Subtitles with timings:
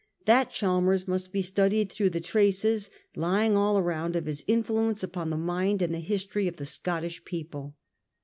[0.25, 4.87] That Chalmers must he studied through the traces, lying all around / of his influ
[4.89, 7.75] ence upon the mind and the history of the Scottish people.